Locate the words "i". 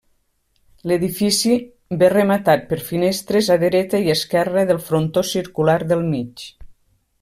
4.09-4.13